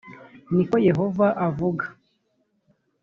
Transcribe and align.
ni 0.55 0.63
ko 0.69 0.75
yehova 0.87 1.27
avuga 1.47 1.85